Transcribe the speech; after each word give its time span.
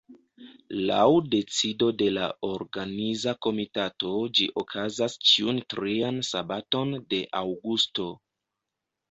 Laŭ 0.91 1.09
decido 1.33 1.89
de 1.99 2.07
la 2.13 2.29
Organiza 2.47 3.33
Komitato 3.47 4.15
ĝi 4.39 4.47
okazas 4.63 5.19
ĉiun 5.33 5.61
trian 5.75 6.19
sabaton 6.31 6.97
de 7.15 7.23
aŭgusto. 7.45 8.11